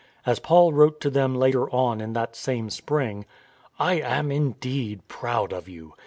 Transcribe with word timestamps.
As 0.25 0.39
Paul 0.39 0.73
wrote 0.73 0.99
to 1.01 1.11
them 1.11 1.35
later 1.35 1.69
on 1.69 2.01
in 2.01 2.13
that 2.13 2.35
same 2.35 2.71
spring:" 2.71 3.23
I 3.79 3.99
am, 4.01 4.31
indeed, 4.31 5.07
proud 5.07 5.53
of 5.53 5.69
you. 5.69 5.93